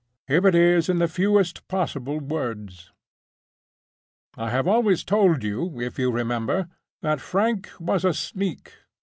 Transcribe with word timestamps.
Here 0.27 0.47
it 0.47 0.55
is 0.55 0.89
in 0.89 0.97
the 0.97 1.07
fewest 1.07 1.67
possible 1.67 2.17
words. 2.19 2.91
"I 4.35 4.57
always 4.59 5.03
told 5.03 5.43
you, 5.43 5.79
if 5.79 5.99
you 5.99 6.09
remember, 6.11 6.69
that 7.01 7.21
Frank 7.21 7.69
was 7.79 8.03
a 8.03 8.11
Sneak. 8.15 8.73